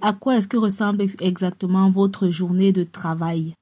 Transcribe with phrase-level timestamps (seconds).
[0.00, 3.54] À quoi est-ce que ressemble exactement votre journée de travail?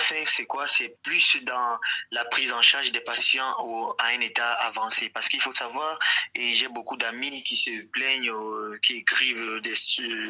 [0.00, 0.66] Fait, c'est quoi?
[0.66, 1.78] C'est plus dans
[2.10, 3.54] la prise en charge des patients
[3.98, 5.10] à un état avancé.
[5.10, 5.98] Parce qu'il faut savoir,
[6.34, 9.74] et j'ai beaucoup d'amis qui se plaignent, euh, qui écrivent des,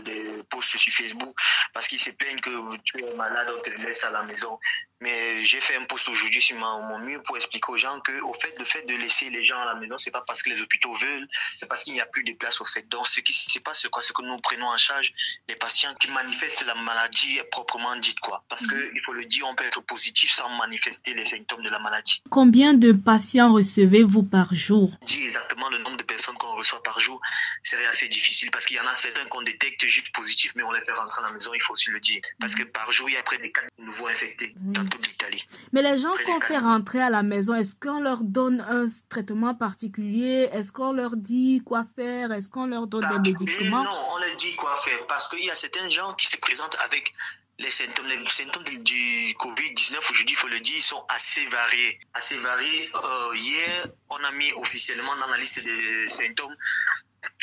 [0.02, 1.34] des posts sur Facebook,
[1.72, 4.58] parce qu'ils se plaignent que tu es malade, on te laisse à la maison.
[5.00, 8.34] Mais j'ai fait un post aujourd'hui sur mon mur pour expliquer aux gens que, au
[8.34, 10.60] fait, le fait de laisser les gens à la maison, c'est pas parce que les
[10.60, 12.86] hôpitaux veulent, c'est parce qu'il n'y a plus de place au fait.
[12.88, 14.02] Donc, ce qui se passe, c'est quoi?
[14.02, 15.10] C'est que nous prenons en charge
[15.48, 18.44] les patients qui manifestent la maladie proprement dite, quoi.
[18.50, 18.90] Parce que, mhm.
[18.94, 22.22] il faut le dire, on peut être positif sans manifester les symptômes de la maladie.
[22.30, 24.90] Combien de patients recevez-vous par jour?
[25.06, 27.20] Dis exactement le nombre de personnes qu'on reçoit par jour.
[27.62, 30.72] C'est assez difficile parce qu'il y en a certains qu'on détecte juste positifs, mais on
[30.72, 32.20] les fait rentrer à la maison, il faut aussi le dire.
[32.40, 34.54] Parce que par jour, il y a près de 4 nouveaux infectés.
[34.60, 34.88] Mhm.
[35.72, 39.54] Mais les gens qu'on fait rentrer à la maison, est-ce qu'on leur donne un traitement
[39.54, 40.48] particulier?
[40.52, 42.32] Est-ce qu'on leur dit quoi faire?
[42.32, 43.84] Est-ce qu'on leur donne des médicaments?
[43.84, 46.76] Non, on leur dit quoi faire parce qu'il y a certains gens qui se présentent
[46.84, 47.12] avec
[47.60, 52.00] les symptômes, les symptômes du Covid-19, aujourd'hui, il faut le dire, sont assez variés.
[52.14, 52.90] Assez variés.
[52.94, 56.56] Euh, hier, on a mis officiellement dans la liste des symptômes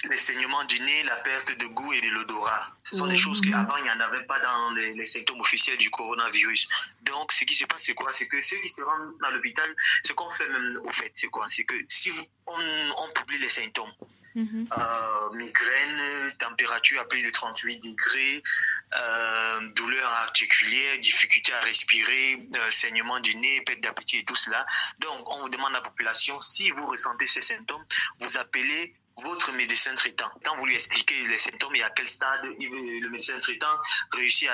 [0.09, 2.71] les saignements du nez, la perte de goût et de l'odorat.
[2.83, 5.89] Ce sont des choses qu'avant, il n'y en avait pas dans les, symptômes officiels du
[5.89, 6.67] coronavirus.
[7.03, 8.11] Donc, ce qui se passe, c'est quoi?
[8.13, 9.69] C'est que ceux qui se rendent à l'hôpital,
[10.03, 11.47] ce qu'on fait même au fait, c'est quoi?
[11.49, 12.11] C'est que si
[12.45, 13.91] on, publie les symptômes,
[14.35, 14.67] mhm.
[14.77, 18.43] euh, migraine, température à plus de 38 degrés,
[18.95, 24.65] euh, douleur articulaire, difficulté à respirer, euh, saignement du nez, perte d'appétit et tout cela.
[24.99, 27.85] Donc, on vous demande à la population, si vous ressentez ces symptômes,
[28.19, 30.29] vous appelez votre médecin traitant.
[30.43, 33.67] Quand vous lui expliquez les symptômes et à quel stade le médecin traitant
[34.11, 34.53] réussit à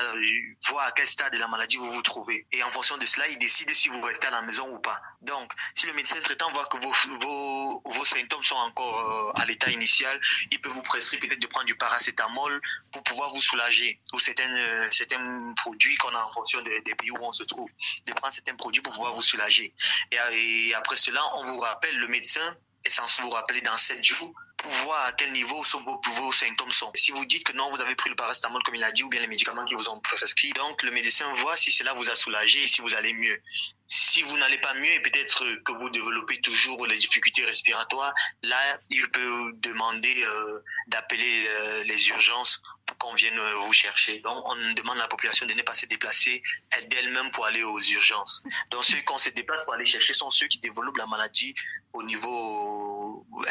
[0.69, 2.45] voir à quel stade de la maladie vous vous trouvez.
[2.52, 5.00] Et en fonction de cela, il décide si vous restez à la maison ou pas.
[5.22, 9.45] Donc, si le médecin traitant voit que vos, vos, vos symptômes sont encore euh, à
[9.45, 10.19] l'état initial,
[10.52, 14.53] il peut vous prescrire peut-être de prendre du paracétamol pour pouvoir vous soulager ou certains,
[14.56, 17.69] euh, certains produits qu'on a en fonction des pays où on se trouve.
[18.06, 19.73] De prendre certains produits pour pouvoir vous soulager.
[20.11, 24.34] Et, après cela, on vous rappelle, le médecin est censé vous rappeler dans 7 jours
[24.63, 26.91] pour voir à quel niveau vos, vos symptômes sont.
[26.96, 29.09] Si vous dites que non, vous avez pris le paracétamol comme il a dit, ou
[29.09, 32.16] bien les médicaments qui vous ont prescrit, donc le médecin voit si cela vous a
[32.16, 33.40] soulagé et si vous allez mieux.
[33.88, 38.79] Si vous n'allez pas mieux et peut-être que vous développez toujours les difficultés respiratoires, là,
[38.90, 44.22] il peut demander euh, d'appeler euh, les urgences pour qu'on vienne euh, vous chercher.
[44.22, 46.41] Donc, on demande à la population de ne pas se déplacer
[46.90, 48.41] d'elle-même pour aller aux urgences.
[48.72, 51.53] Donc, ceux qu'on se déplace pour aller chercher sont ceux qui développent la maladie
[51.91, 52.82] au niveau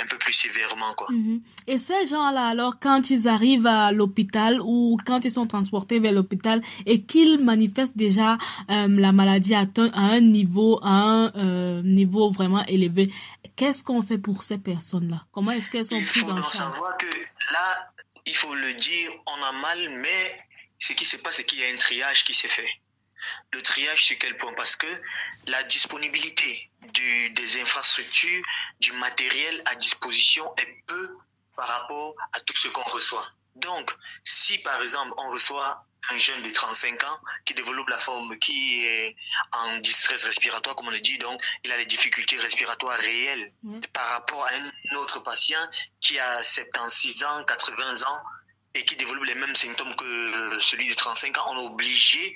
[0.00, 0.94] un peu plus sévèrement.
[0.94, 1.08] Quoi.
[1.10, 1.42] Mhm.
[1.66, 6.12] Et ces gens-là, alors, quand ils arrivent à l'hôpital ou quand ils sont transportés vers
[6.12, 8.38] l'hôpital et qu'ils manifestent déjà
[8.70, 13.12] euh, la maladie à, un niveau, à un euh, niveau vraiment élevé,
[13.56, 15.24] qu'est-ce qu'on fait pour ces personnes-là?
[15.32, 16.38] Comment est-ce qu'elles sont prises en charge?
[16.38, 17.92] Il faut savoir que là,
[18.26, 20.38] il faut le dire, on a mal, mais
[20.78, 22.68] ce qui se passe, c'est qu'il y a un triage qui s'est fait.
[23.52, 24.52] Le triage, c'est quel point?
[24.54, 24.86] Parce que
[25.46, 26.70] la disponibilité
[27.34, 28.42] des infrastructures,
[28.80, 31.16] du matériel à disposition est peu
[31.56, 33.26] par rapport à tout ce qu'on reçoit.
[33.56, 33.94] Donc,
[34.24, 38.84] si par exemple on reçoit un jeune de 35 ans qui développe la forme, qui
[38.84, 39.16] est
[39.52, 43.52] en distress respiratoire, comme on le dit, donc il a des difficultés respiratoires réelles
[43.92, 45.60] par rapport à un autre patient
[46.00, 48.22] qui a 76 ans, 80 ans
[48.74, 52.34] et qui développe les mêmes symptômes que celui de 35 ans, on est obligé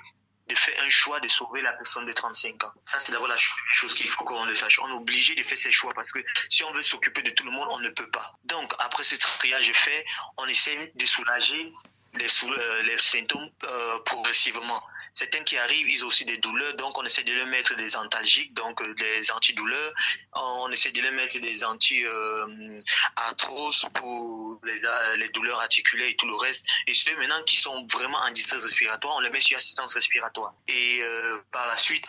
[0.49, 2.73] de faire un choix de sauver la personne de 35 ans.
[2.85, 4.79] Ça, c'est d'abord la chose qu'il faut qu'on le sache.
[4.81, 7.45] On est obligé de faire ces choix parce que si on veut s'occuper de tout
[7.45, 8.37] le monde, on ne peut pas.
[8.45, 10.05] Donc, après ce triage fait,
[10.37, 11.73] on essaie de soulager
[12.15, 14.83] les, euh, les symptômes euh, progressivement.
[15.17, 17.97] Certains qui arrivent, ils ont aussi des douleurs, donc on essaie de leur mettre des
[17.97, 19.95] antalgiques, donc euh, des antidouleurs.
[20.35, 24.79] On essaie de leur mettre des anti-arthroses pour les,
[25.17, 26.67] les, douleurs articulaires et tout le reste.
[26.87, 30.53] Et ceux maintenant qui sont vraiment en distress respiratoire, on les met sur assistance respiratoire.
[30.69, 31.01] Et
[31.51, 32.05] par la suite,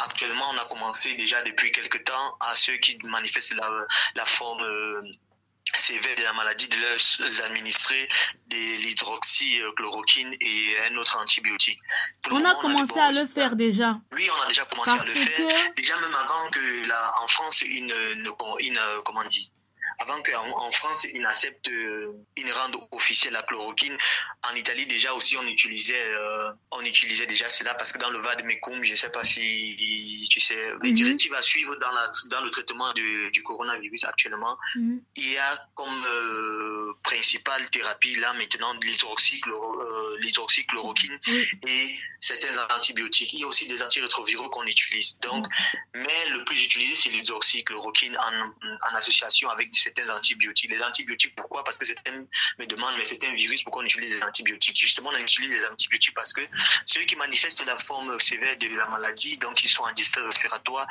[0.00, 3.54] Actuellement, on a commencé déjà depuis quelques temps à ceux qui manifestent
[4.16, 4.60] la forme
[5.74, 8.08] sévère de la maladie de leur administrer
[8.48, 11.80] de l'hydroxychloroquine et un autre antibiotique.
[12.30, 13.98] on a commencé à le faire déjà.
[14.12, 15.74] Oui, on a déjà commencé à le faire.
[15.76, 19.50] Déjà même avant que la, en France, une, une, une comment on dit,
[19.98, 23.96] avant qu'en en France, ils n'acceptent, euh, ils ne rendent officiel la chloroquine.
[24.50, 28.18] En Italie, déjà aussi, on utilisait, euh, on utilisait déjà cela parce que dans le
[28.18, 30.96] VAD Mecum, je ne sais pas si tu sais, les mhm.
[30.96, 34.96] directives à suivre dans, la, dans le traitement du coronavirus actuellement, mhm.
[35.16, 41.18] il y a comme euh, principale thérapie là maintenant l'hydroxychloroquine
[41.66, 43.32] et certains antibiotiques.
[43.34, 45.18] Il y a aussi des antirétroviraux qu'on utilise.
[45.20, 45.46] Donc,
[45.94, 48.32] mais le plus utilisé, c'est l'hydroxychloroquine en,
[48.90, 50.70] en association avec des certains antibiotiques.
[50.70, 51.64] Les antibiotiques, pourquoi?
[51.64, 52.24] Parce que certains
[52.58, 54.78] me demandent, mais c'est un virus, pourquoi on utilise les antibiotiques?
[54.78, 56.42] Justement, on utilise les antibiotiques parce que
[56.86, 60.86] ceux qui manifestent la forme sévère de la maladie, donc ils sont en distress respiratoire,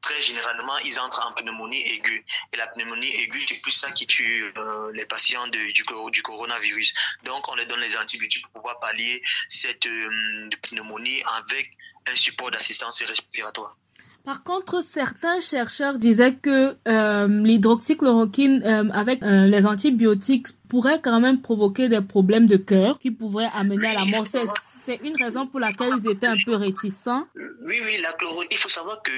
[0.00, 2.24] très généralement, ils entrent en pneumonie aiguë.
[2.52, 6.94] Et la pneumonie aiguë, c'est plus ça qui tue euh, les patients du, du, coronavirus.
[7.24, 11.70] Donc, on leur donne les antibiotiques pour pouvoir pallier cette euh, pneumonie avec
[12.06, 13.76] un support d'assistance respiratoire.
[14.24, 21.20] Par contre, certains chercheurs disaient que euh, l'hydroxychloroquine euh, avec euh, les antibiotiques pourrait quand
[21.20, 24.24] même provoquer des problèmes de cœur qui pourraient amener à la mort.
[24.26, 27.26] C'est une raison pour laquelle ils étaient un peu réticents.
[27.34, 28.16] Oui, oui, la
[28.50, 29.12] il faut savoir que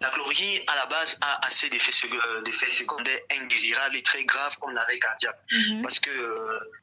[0.00, 1.92] la chloroquine, à la base, a assez d'effets
[2.70, 5.40] secondaires indésirables et très graves comme l'arrêt cardiaque.
[5.50, 5.82] Mhm.
[5.82, 6.10] Parce que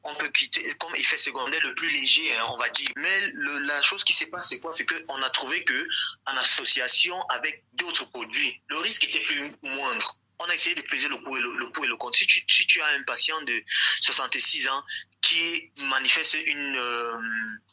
[0.02, 2.90] on peut quitter, comme effet secondaire le plus léger, hein, on va dire.
[2.96, 4.72] Mais le, la chose qui s'est passée, c'est quoi?
[4.72, 5.86] C'est qu'on a trouvé que
[6.26, 11.08] en association avec d'autres produits, le risque était plus moindre on a essayé de peser
[11.08, 12.18] le pour et le, le, contre.
[12.18, 13.62] Si tu, si tu as un patient de
[14.00, 14.82] 66 ans
[15.24, 17.18] qui manifeste une, euh,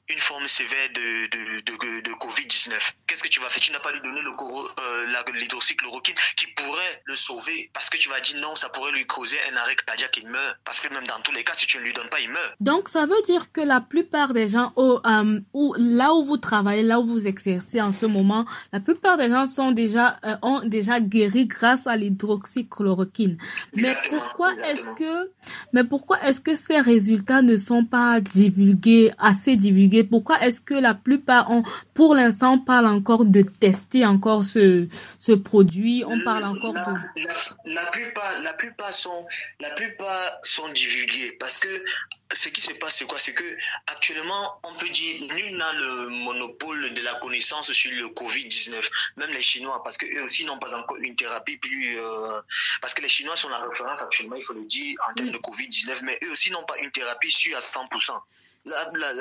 [0.10, 2.74] une forme sévère de, de, de, de Covid-19.
[3.08, 3.62] Qu'est-ce que tu vas faire?
[3.62, 8.20] Tu n'as pas lui donné euh, l'hydroxychloroquine qui pourrait le sauver parce que tu vas
[8.22, 10.56] dire non, ça pourrait lui causer un arrêt cardiaque, il meurt.
[10.64, 12.56] Parce que même dans tous les cas, si tu ne lui donnes pas, il meurt.
[12.62, 16.38] Donc ça veut dire que la plupart des gens, au, euh, où, là où vous
[16.38, 20.62] travaillez, là où vous exercez en ce moment, la plupart des gens sont déjà, ont
[20.62, 23.38] déjà guéri grâce à l'hydroxychloroquine.
[23.74, 25.32] Mais pourquoi est-ce que,
[25.74, 30.74] mais pourquoi est-ce que ces résultats ne sont pas divulgués, assez divulgués pourquoi est-ce que
[30.74, 34.88] la plupart, ont, pour l'instant, on parle encore de tester encore ce,
[35.20, 36.04] ce produit?
[36.06, 36.92] On parle encore la, de...
[37.66, 39.26] La, plupart, la, plupart sont,
[39.60, 41.70] la plupart sont divulgués parce que
[42.34, 43.20] ce qui se passe, c'est quoi?
[43.20, 43.58] C'est que
[43.88, 49.32] actuellement, on peut dire, nul n'a le monopole de la connaissance sur le Covid-19, même
[49.32, 52.00] les Chinois, parce qu'eux aussi n'ont pas encore une thérapie plus...
[52.00, 52.42] Euh,
[52.82, 55.38] parce que les Chinois sont la référence actuellement, il faut le dire, en termes de
[55.38, 58.20] Covid-19, mais eux aussi n'ont pas une thérapie sûre à 100%
[58.66, 59.14] la, la,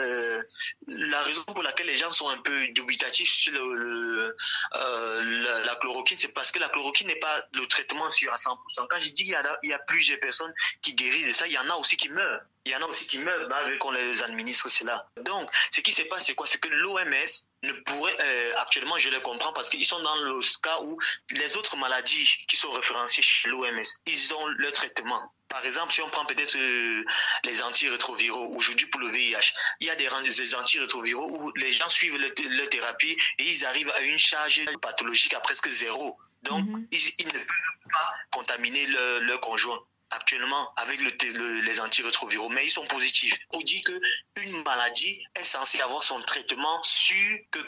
[0.87, 4.37] la, raison pour laquelle les gens sont un peu dubitatifs sur le,
[4.75, 8.87] euh, la, chloroquine, c'est parce que la chloroquine n'est pas le traitement sûr à 100%.
[8.89, 10.53] Quand je dis qu'il y, a, plusieurs personnes
[10.83, 12.43] qui guérissent de ça, il y en a aussi qui meurent.
[12.67, 15.07] Il y en a aussi qui meurent malgré qu'on les administre cela.
[15.23, 16.47] Donc, ce qui se passe, c'est quoi?
[16.47, 20.41] C'est que l'OMS ne pourrait, euh, actuellement, je le comprends parce qu'ils sont dans le
[20.63, 20.99] cas où
[21.31, 25.33] les autres maladies qui sont référencées chez l'OMS, ils ont le traitement.
[25.50, 27.05] Par exemple, si on prend peut-être euh,
[27.44, 31.88] les antirétroviraux, aujourd'hui pour le VIH, il y a des, des antirétroviraux où les gens
[31.88, 36.17] suivent leur thérapie et ils arrivent à une charge pathologique à presque zéro.
[36.43, 36.87] Donc, mhm.
[36.91, 37.44] ils, ne peuvent
[37.93, 39.79] pas contaminer leur conjoint
[40.11, 43.39] actuellement avec le, les antirétroviraux, mais ils sont positifs.
[43.53, 43.99] On dit que
[44.37, 47.59] une maladie est censée avoir son traitement sur que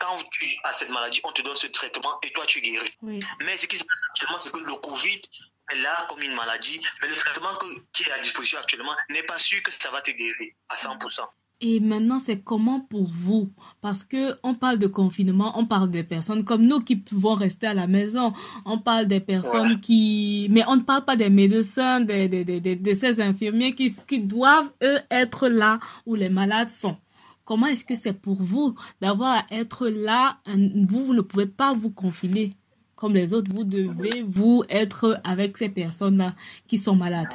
[0.00, 2.96] quand tu as cette maladie, on te donne ce traitement et toi tu guéris.
[3.40, 5.22] Mais ce qui se passe actuellement, c'est que le Covid
[5.70, 7.56] est là comme une maladie, mais le traitement
[7.92, 11.26] qui est à disposition actuellement n'est pas sûr que ça va te guérir à 100%.
[11.60, 13.50] Et maintenant, c'est comment pour vous?
[13.80, 17.66] Parce que on parle de confinement, on parle des personnes comme nous qui pouvons rester
[17.66, 18.32] à la maison.
[18.64, 22.76] On parle des personnes qui, mais on ne parle pas des médecins, des, des, des,
[22.76, 26.96] de ces infirmiers qui, qui doivent eux être là où les malades sont.
[27.44, 31.74] Comment est-ce que c'est pour vous d'avoir à être là Vous, vous ne pouvez pas
[31.74, 32.52] vous confiner
[32.94, 33.50] comme les autres.
[33.52, 36.34] Vous devez vous être avec ces personnes-là
[36.68, 37.28] qui sont malades.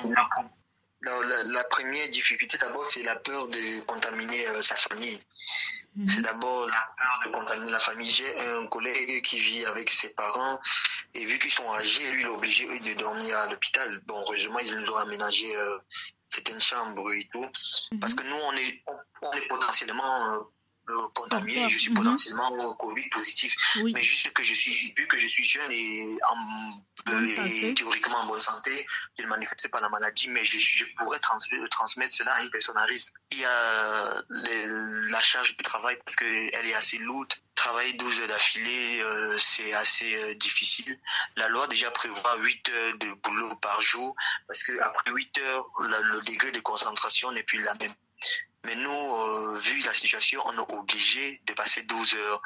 [1.22, 5.20] La, première difficulté, d'abord, c'est la peur de contaminer euh, sa famille.
[5.96, 6.08] Mhm.
[6.08, 8.10] C'est d'abord la peur de contaminer la famille.
[8.10, 10.60] J'ai un collègue qui vit avec ses parents
[11.14, 14.02] et vu qu'ils sont âgés, lui, il est obligé de dormir à l'hôpital.
[14.06, 15.78] Bon, heureusement, ils nous ont aménagé euh,
[16.30, 17.46] certaines chambres et tout.
[17.92, 18.00] Mhm.
[18.00, 18.84] Parce que nous, on est,
[19.22, 20.40] on, est potentiellement euh,
[21.14, 21.98] contaminé, je suis mhm.
[21.98, 23.56] potentiellement Covid positif.
[23.94, 28.42] Mais juste que je suis, vu que je suis jeune et, en, théoriquement en bonne
[28.42, 28.86] santé,
[29.18, 32.84] je ne manifeste pas la maladie, mais je, pourrais transmettre, cela à une personne à
[32.84, 33.16] risque.
[33.32, 34.24] Il y a
[35.10, 37.34] la charge de travail parce qu'elle est assez lourde.
[37.56, 41.00] Travailler 12 heures d'affilée, euh, c'est assez euh, difficile.
[41.38, 44.16] La loi déjà prévoit 8 heures de boulot par jour
[44.48, 47.94] parce que après 8 heures, le degré de concentration n'est plus la même.
[48.66, 52.42] Mais nous, euh, vu la situation, on est obligé de passer 12 heures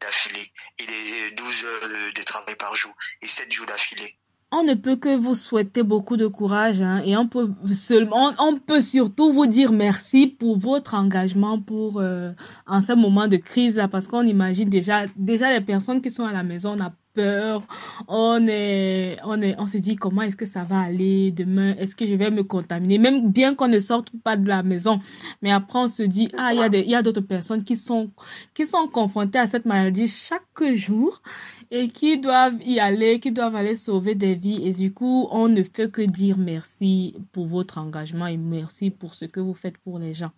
[0.00, 4.16] d'affilée et 12 heures de travail par jour et 7 jours d'affilée.
[4.52, 8.58] On ne peut que vous souhaiter beaucoup de courage hein, et on peut seulement, on
[8.58, 12.32] peut surtout vous dire merci pour votre engagement pour euh,
[12.66, 16.32] en ce moment de crise parce qu'on imagine déjà déjà les personnes qui sont à
[16.32, 17.62] la maison, on peur,
[18.08, 21.96] on est, on est, on se dit comment est-ce que ça va aller demain, est-ce
[21.96, 25.00] que je vais me contaminer, même bien qu'on ne sorte pas de la maison.
[25.42, 27.64] Mais après, on se dit, ah, il y a des, il y a d'autres personnes
[27.64, 28.10] qui sont,
[28.54, 30.42] qui sont confrontées à cette maladie chaque
[30.74, 31.22] jour
[31.70, 34.66] et qui doivent y aller, qui doivent aller sauver des vies.
[34.66, 39.14] Et du coup, on ne fait que dire merci pour votre engagement et merci pour
[39.14, 40.32] ce que vous faites pour les gens.